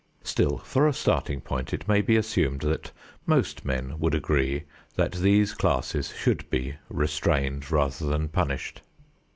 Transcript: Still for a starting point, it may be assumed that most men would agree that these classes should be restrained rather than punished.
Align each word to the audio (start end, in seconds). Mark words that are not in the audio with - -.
Still 0.23 0.57
for 0.57 0.87
a 0.87 0.93
starting 0.93 1.41
point, 1.41 1.73
it 1.75 1.87
may 1.87 2.01
be 2.01 2.15
assumed 2.15 2.61
that 2.61 2.91
most 3.27 3.65
men 3.65 3.99
would 3.99 4.15
agree 4.15 4.63
that 4.95 5.11
these 5.11 5.53
classes 5.53 6.11
should 6.17 6.49
be 6.49 6.77
restrained 6.89 7.69
rather 7.71 8.07
than 8.07 8.27
punished. 8.27 8.81